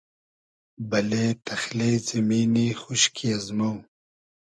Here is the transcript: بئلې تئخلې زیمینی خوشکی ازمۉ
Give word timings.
بئلې 0.89 1.25
تئخلې 1.45 1.91
زیمینی 2.07 2.67
خوشکی 2.81 3.27
ازمۉ 3.37 3.59